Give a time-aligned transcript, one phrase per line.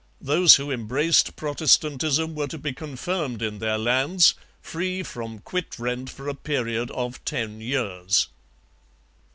[0.19, 6.09] Those who embraced Protestantism were to be confirmed in their lands, free from quit rent
[6.09, 8.27] for a period of ten years.